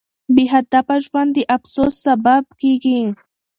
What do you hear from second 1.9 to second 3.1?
سبب کیږي.